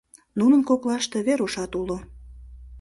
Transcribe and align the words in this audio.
Нунын 0.39 0.61
коклаште 0.69 1.17
Верушат 1.27 1.71
уло. 1.81 1.97